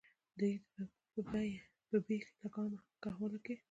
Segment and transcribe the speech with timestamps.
[0.39, 0.41] د
[1.13, 1.51] دوي
[1.89, 3.53] پۀ بې لګامه کولو کښې